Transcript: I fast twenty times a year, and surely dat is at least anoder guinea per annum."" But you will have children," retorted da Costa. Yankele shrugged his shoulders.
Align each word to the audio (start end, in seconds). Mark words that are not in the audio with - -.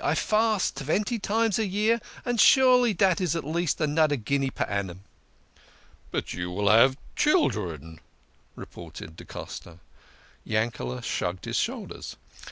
I 0.00 0.14
fast 0.14 0.76
twenty 0.76 1.18
times 1.18 1.58
a 1.58 1.66
year, 1.66 2.00
and 2.24 2.40
surely 2.40 2.94
dat 2.94 3.20
is 3.20 3.34
at 3.34 3.42
least 3.42 3.80
anoder 3.80 4.14
guinea 4.14 4.48
per 4.50 4.62
annum."" 4.66 5.00
But 6.12 6.32
you 6.32 6.52
will 6.52 6.68
have 6.68 6.96
children," 7.16 7.98
retorted 8.54 9.16
da 9.16 9.24
Costa. 9.24 9.80
Yankele 10.46 11.00
shrugged 11.02 11.46
his 11.46 11.56
shoulders. 11.56 12.14